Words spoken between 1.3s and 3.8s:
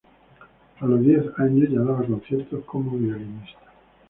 años ya daba conciertos como violinista.